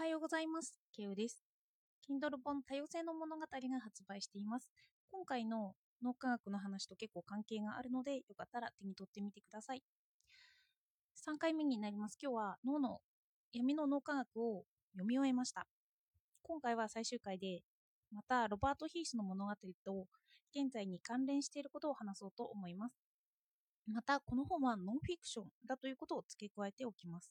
[0.00, 0.72] はようございます。
[0.96, 1.44] ケウです。
[2.08, 4.70] Kindle 本多様性の物語が発売しています。
[5.12, 9.82] 今回の脳科学の話と結構関係があるので、よかったら手に取ってみてください。
[11.16, 12.16] 3回目になります。
[12.18, 13.00] 今日は脳の
[13.52, 15.66] 闇の脳科学を読み終えました。
[16.44, 17.60] 今回は最終回で、
[18.10, 19.52] またロバート・ヒースの物語
[19.84, 20.06] と
[20.58, 22.94] 現在に関連していることを話そうと思います。
[23.86, 27.30] また、この本はノンフィクションだということを付け加えておきます。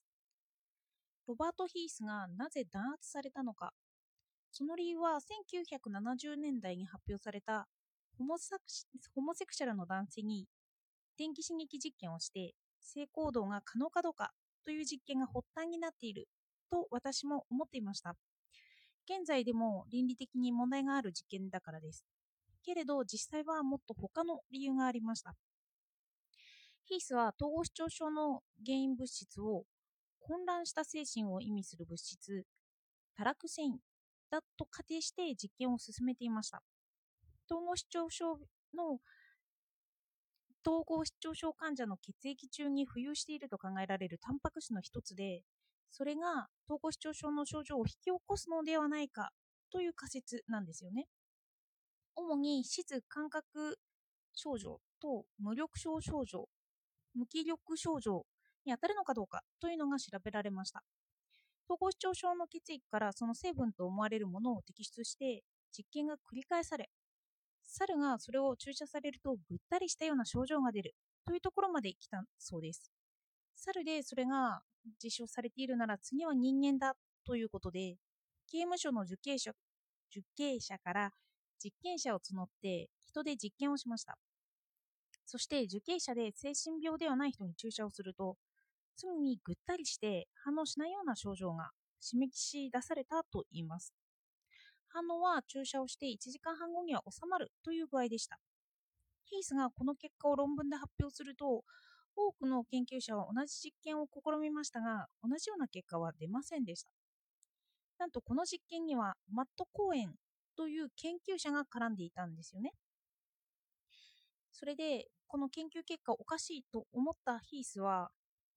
[1.29, 3.71] ロバート・ヒースがなぜ弾圧されたのか。
[4.51, 5.19] その理由は
[5.53, 7.67] 1970年代に発表された
[8.17, 8.55] ホモセ
[9.45, 10.47] クシャルの男性に
[11.19, 14.31] 電気刺激実験をして性行動が可能かどうか
[14.65, 16.27] という実験が発端になっている
[16.71, 18.15] と私も思っていました。
[19.07, 22.03] 現在でも倫理的に問題がある実験だからです。
[22.63, 25.35] けれど実際はもっと他の理由がありました。
[26.85, 29.65] ヒースは統合失調症の原因物質を
[30.29, 32.45] 混乱した精神を意味する物質、
[33.17, 33.79] タラクセイン
[34.29, 36.61] だと仮定して実験を進めていました。
[37.49, 38.37] 統合失調症
[38.77, 38.99] の
[40.63, 45.41] 統合失調症患者の血液中に浮遊していると考えられるタンパク質の一つで、
[45.89, 49.31] それが統合失調症の症状を引き起こすのではないか
[49.71, 51.07] という仮説なんですよね。
[52.15, 53.79] 主に質感覚
[54.35, 56.47] 症状と無力症症状、
[57.15, 58.27] 無気力症状
[58.69, 60.83] に当たるのかどうかというのが調べられました。
[61.67, 66.89] 統合失調症の血液からその成分と思われるものを摘出して実験が繰り返され、
[67.63, 70.95] 猿がそれを注射されるとぐったりしたような症状が出る
[71.25, 72.91] というところまで来たそうです。
[73.55, 74.61] 猿でそれが
[75.03, 76.95] 実証されているなら次は人間だ
[77.25, 77.97] ということで、
[78.47, 79.51] 刑務所の受刑者
[80.11, 81.11] 受刑者から
[81.63, 84.17] 実験者を募って人で実験をしました。
[85.25, 88.37] そして受刑者で精神病ではない人に注射をすると、
[88.99, 91.69] すぐにぐったりして反応しないような症状が
[92.01, 93.93] 示し出されたと言います。
[94.89, 98.37] 反応は注射をして1時間半後には収まるという具合でした。
[99.23, 101.63] ヒースがこの結果を論文で発表すると、
[102.17, 106.91] 多くの研究者は同じ実験を試みましたが、同じような結果は出ませんでした。
[107.99, 110.15] なんとこの実験にはマット・コーエン
[110.57, 112.73] という研究者が絡んでいたんですよね。
[114.51, 118.09] それで、この研究結果おかしいと思ったヒースは、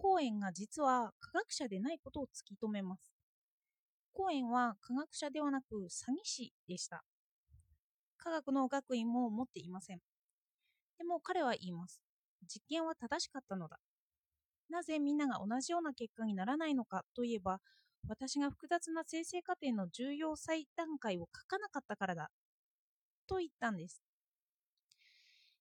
[0.02, 3.12] コーエンが実は科学者でないことを突き止めます。
[4.12, 7.04] コーエンは科学者ではなく詐欺師でした。
[8.16, 9.98] 科学の学位も持っていません。
[10.98, 12.00] でも彼は言います。
[12.52, 13.78] 実験は正しかったのだ。
[14.70, 17.60] なぜみんなが同じような結果にならないのかといえば、
[18.08, 22.28] 私が複雑な生成過程の重要最段階を書かなかったからだ。
[23.28, 24.02] と言ったんです。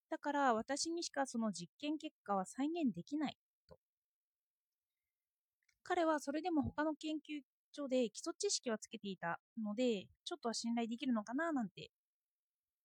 [0.10, 3.38] だから私にしかその実験結果は再現できない。
[5.84, 11.92] 彼はそれでも他の研究所で基礎知識はつけていたので、ちょっとは信頼できるのかななんて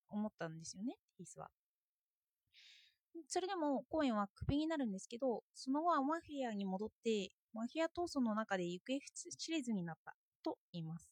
[0.08, 1.50] 思ったんですよね、ヒースは。
[3.28, 8.98] それでもコーエンはクビになるんですけど、その後はマフィアに戻って、マフィア闘争の中で行方
[9.36, 10.14] 知れずになった
[10.44, 11.10] と言います。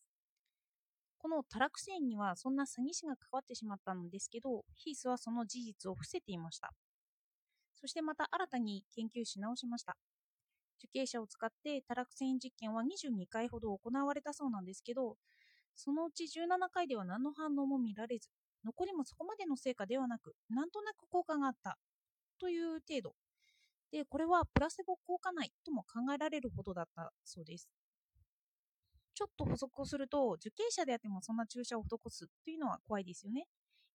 [1.19, 6.75] このタラクセインにはそんな詐欺師が関わってしまったのですけど、ヒースはその事実を伏せていました。
[7.77, 9.97] そしてまた新たに研究し直しました。
[10.79, 15.17] 受刑者を使ってタラクセイン実験は22回ほど行われたそうなんですけど、
[15.75, 18.29] そのうち17回では何の反応も見られず、
[18.65, 21.79] 残りもそこまでの成果ではなく、なんとなく効果があった
[22.39, 23.15] という程度。
[23.91, 27.69] で、これはプラセボ効果内とも考えられるほどだったそうです。
[29.15, 33.47] ちょっと補足をすると、受刑者であってもそんな注射を施すというのは怖いですよね。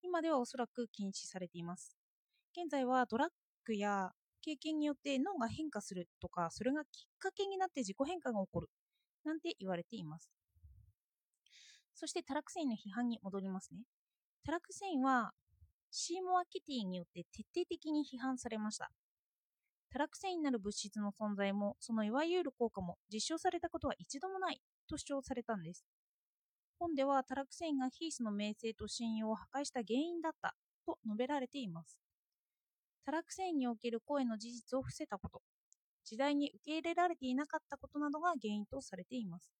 [0.01, 1.97] 今ではおそらく禁止されています。
[2.55, 3.29] 現在はドラッ
[3.65, 4.11] グや
[4.41, 6.89] 経験によって脳が変化するとか、それがきっ
[7.19, 8.69] かけになって自己変化が起こる
[9.23, 10.31] なんて言われています。
[11.93, 13.81] そしてタラクセインの批判に戻りますね。
[14.45, 15.31] タラクセインは
[15.91, 18.91] シーモア・キティによって徹底的に批判されました。
[19.91, 25.83] タラクセインなる物質の存在も、そのいわゆる効果も実証されたことは一度もないと主張されたんです。
[26.79, 30.55] 本ではタラクセインがヒースの名声と信用を破壊した原因だった
[30.85, 31.97] と述べられています。
[33.09, 35.41] タラクセンにおける声の事実を伏せたこと、
[36.05, 39.51] 時代に受け入れられていなかったことなどが原因とされています。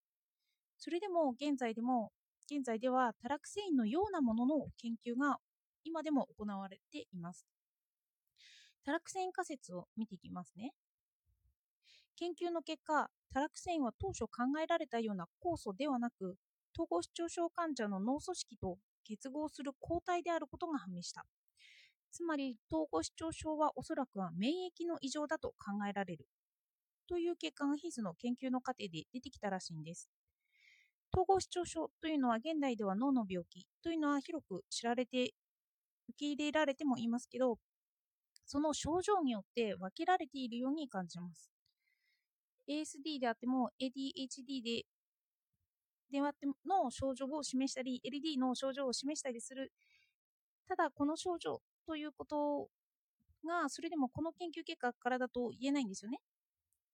[0.78, 2.12] それでも現在でも、
[2.46, 5.38] 現在ではタラクセインのようなものの研究が
[5.84, 7.48] 今でも行われています。
[8.86, 10.74] タラクセイン仮説を見ていきますね。
[12.18, 16.36] 研究の結果、タラクセインは当初考えられたような酵素ではなく、
[16.76, 21.26] 統合失調症患者の脳組織と結合する抗体であることが判明した。
[22.12, 26.28] つまり、統合失調症はおそらくは免疫の異常だと考えられる。
[27.08, 30.10] という結果がヒースの研究の過程で出てきたらしいんです。
[31.12, 35.34] 統合失調症というのは現代では脳の病気というのは広く知られて
[36.10, 37.58] 受け入れられてもいますけど
[38.46, 41.52] その症状によって分けられているように感じます
[42.70, 44.84] ASD であっても ADHD で
[46.12, 49.72] であっての症状を示したり LD の症状を示したりする
[50.68, 52.68] ただこの症状ということ
[53.44, 56.20] がそれでもこの研究結果からだと言えないんですよね。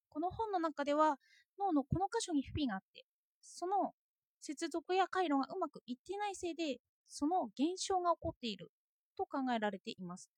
[0.08, 1.18] この本の中では
[1.60, 3.04] 脳のこの箇所に不備があって
[3.42, 3.92] その
[4.40, 6.78] 接続や回路がうまくいっていないせいで
[7.10, 8.72] その現象が起こっている
[9.18, 10.30] と考えられています。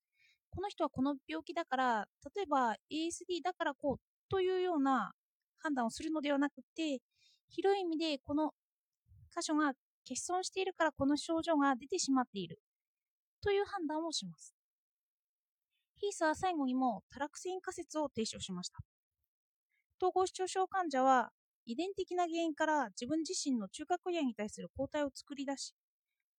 [0.50, 5.12] この人はこの病気だから例えば ASD だからこうというような
[5.58, 6.98] 判断をするのではなくて
[7.48, 8.50] 広い意味でこの
[9.36, 12.58] 箇所が欠損しているからこの症状が出てしまっている。
[13.42, 14.54] という判断をします。
[15.96, 18.78] ヒースは最後にも多落線仮説を提唱しました。
[20.00, 21.30] 統合失調症患者は
[21.66, 25.74] 遺伝的な原因から自分自身の中核野に対する抗体を作り出し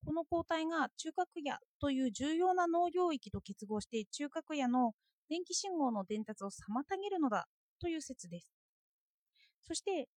[0.06, 4.94] この抗体が中核野という重要な脳領域と結合して中核野の
[5.30, 7.48] 電気信号の伝達を妨げるのだ
[7.81, 8.51] という説です。
[9.62, 10.07] そして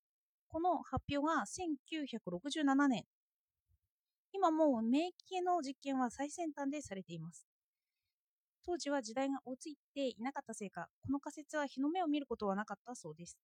[0.49, 3.05] この発表が1967年
[4.33, 7.47] 今も免疫系の実験は最先端でされています
[8.65, 13.37] 当時は時代が追いついていなかったせいか、この仮説は日の目を見ることはなかったそうです。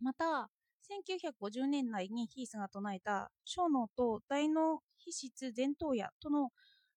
[0.00, 0.50] また、
[0.90, 6.50] 1950年代にヒースが唱えた小脳と大脳皮質前頭野との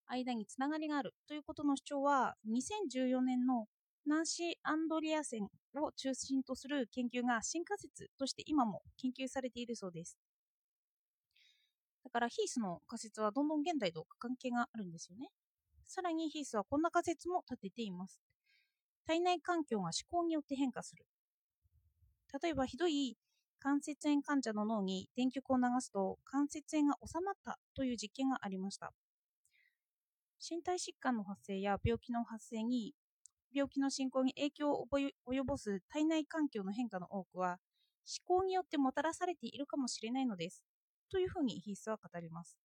[0.08, 3.68] 間につながりがあるということの主張は2014年の
[4.08, 5.44] ナンシー・アンドリアセン
[5.82, 10.18] を中心とする研究が新仮説として今も研究されているそうです。
[12.16, 15.32] からヒースの仮説はどんどん現代と関係があるんですよね。
[15.84, 18.22] さらにヒースはこんな仮説も立てています。
[19.06, 21.06] 体内環境が思考によって変化する。
[22.42, 23.18] 例えばひどい
[23.60, 28.94] 関節炎患者の脳に電極を流すと関節炎が収まったという実験がありました。
[30.40, 32.94] 身体疾患の発生や病気の発生に
[33.54, 37.58] 病気の進行に影響を及ぼす体内環境の変化の多くは
[38.30, 40.64] 思考によってもたらされているかもしれないのです
[41.16, 42.58] というふうにヒースは語ります。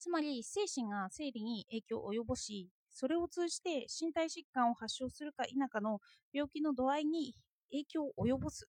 [0.00, 6.00] つまり精神が生理に影響を及ぼしそれを通じて身体疾患を発症するか否かの
[6.32, 7.32] 病気の度合いに
[7.70, 8.66] 影響を及ぼす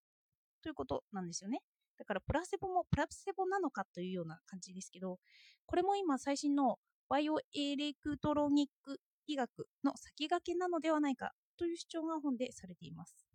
[0.61, 1.61] ということなんですよね。
[1.97, 5.17] だからプラセボもプラセボなのかというような感じですけど
[5.65, 6.77] これも今最新の
[7.09, 13.32] バイオエレクトロニック医学の先駆けなのではないかという主張が本でされています。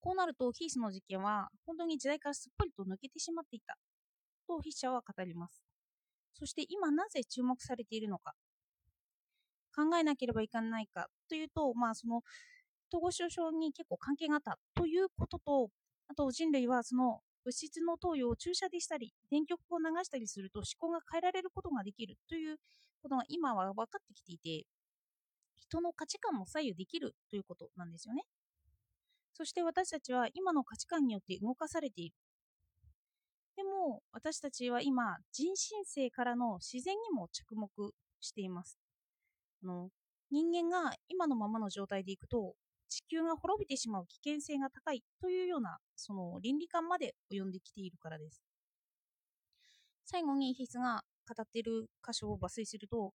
[0.00, 3.76] こうなるとヒースの実験は本当に時代からすっぽりと抜けてしまっていた
[4.46, 5.62] と筆者は語ります。
[6.34, 8.32] そして今なぜ注目されているのか
[9.74, 12.22] 考えなければいけないかというと、まあ、その
[12.92, 15.68] 統合失調症に結構関係があったということと
[16.08, 22.56] あと人類はその物質の投与を注射でしたり電極を流したりすると思考が変えられることができるという
[23.02, 24.66] ことが今は分かってきていて
[25.56, 28.22] 人の価値観も左右できるということなんですよね。
[29.38, 32.16] そして私たちは今の価値観によって動かされている。
[33.56, 37.70] でも私たちは今人身性からの自然にも着目
[38.20, 38.80] しています。
[39.62, 39.90] あの
[40.32, 42.54] 人間が今のままの状態でいくと
[42.88, 48.42] 地球が滅びてしまう危険性が高いというようなその倫理観まで及んできているからです。
[50.04, 53.12] 最後にヒスが語っている箇所を抜粋すると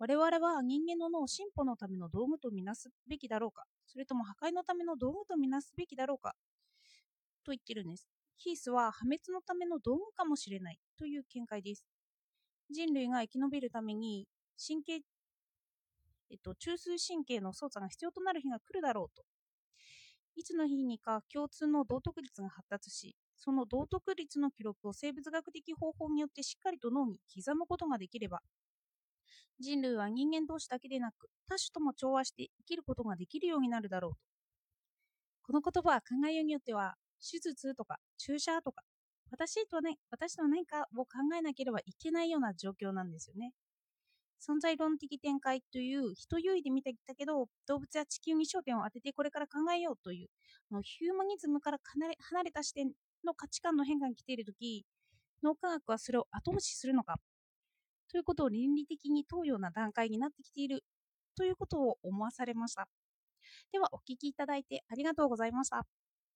[0.00, 3.64] 我々は人間の脳を進歩のための道具とみなすべきだろうか？
[3.86, 6.34] それとも破壊のための道具とみなすべきだろうか？
[7.44, 11.84] と言ってるんですヒースは破滅のための道具かもしれないという見解です。
[12.70, 14.26] 人類が生き延びるために
[14.66, 14.92] 神経、
[16.30, 19.24] えっと、中枢神経の操作が必要となる日が来るだろうと。
[20.34, 28.40] いつの日にか共通の道徳率が発達し、その道徳率の記録を生物学的方法によってしっかりと脳に刻むことができれば、
[29.60, 34.18] 人類は人間同士だけでなく他種とも調和して生きることができるようになるだろうと。
[35.42, 38.82] この言葉は考えようによっては手術とか注射とか
[39.30, 43.52] 私とはね、私とは何かを考えなければいけないような状況なんですよね。
[44.40, 50.28] 存在論的展開という人優位で見てきたけど動物や地球に焦点を当ててこれから考えようという
[50.72, 52.90] のヒューマニズムから離れた視点
[53.22, 54.86] の価値観の変化に来ている時
[55.42, 57.16] 脳科学はそれを後押しするのか
[58.10, 60.84] ということを倫理的に問うような段階になってきている
[61.36, 62.88] ということを思わされました。
[63.72, 65.99] ではお聞きいただいてありがとうございました。